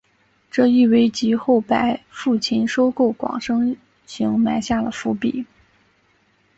[0.49, 3.77] 这亦为及后百富勤收购广生
[4.07, 5.45] 行埋下了伏笔。